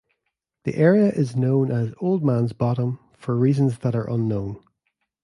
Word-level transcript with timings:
The 0.63 0.73
area 0.77 1.11
is 1.11 1.35
known 1.35 1.71
as 1.71 1.93
"old 1.99 2.25
man's" 2.25 2.53
"bottom" 2.53 2.97
for 3.19 3.37
reasons 3.37 3.77
that 3.81 3.93
are 3.93 4.09
unknown. 4.09 4.59